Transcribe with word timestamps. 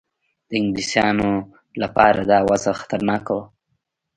د 0.49 0.51
انګلیسیانو 0.61 1.31
لپاره 1.81 2.19
دا 2.31 2.39
وضع 2.49 2.73
خطرناکه 2.81 3.31
وه. 3.37 3.45